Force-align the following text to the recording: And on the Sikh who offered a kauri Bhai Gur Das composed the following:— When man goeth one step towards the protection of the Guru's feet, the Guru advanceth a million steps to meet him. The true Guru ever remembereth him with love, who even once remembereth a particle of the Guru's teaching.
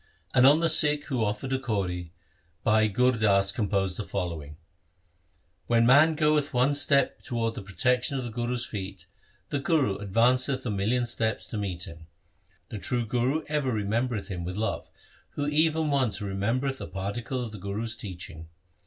And 0.33 0.47
on 0.47 0.61
the 0.61 0.67
Sikh 0.67 1.03
who 1.09 1.23
offered 1.23 1.53
a 1.53 1.59
kauri 1.59 2.11
Bhai 2.63 2.87
Gur 2.87 3.11
Das 3.11 3.51
composed 3.51 3.97
the 3.97 4.03
following:— 4.03 4.57
When 5.67 5.85
man 5.85 6.15
goeth 6.15 6.55
one 6.55 6.73
step 6.73 7.21
towards 7.21 7.53
the 7.55 7.61
protection 7.61 8.17
of 8.17 8.23
the 8.23 8.31
Guru's 8.31 8.65
feet, 8.65 9.05
the 9.49 9.59
Guru 9.59 9.99
advanceth 9.99 10.65
a 10.65 10.71
million 10.71 11.05
steps 11.05 11.45
to 11.45 11.55
meet 11.59 11.83
him. 11.83 12.07
The 12.69 12.79
true 12.79 13.05
Guru 13.05 13.43
ever 13.47 13.71
remembereth 13.71 14.27
him 14.29 14.43
with 14.43 14.55
love, 14.55 14.89
who 15.33 15.45
even 15.45 15.91
once 15.91 16.19
remembereth 16.19 16.81
a 16.81 16.87
particle 16.87 17.43
of 17.45 17.51
the 17.51 17.59
Guru's 17.59 17.95
teaching. 17.95 18.47